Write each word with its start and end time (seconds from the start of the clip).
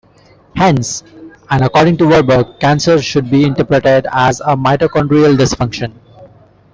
Hence, 0.55 1.03
and 1.51 1.63
according 1.63 1.97
to 1.97 2.07
Warburg, 2.07 2.59
cancer 2.59 2.99
should 2.99 3.29
be 3.29 3.43
interpreted 3.43 4.07
as 4.11 4.39
a 4.39 4.55
mitochondrial 4.57 5.37
dysfunction. 5.37 5.93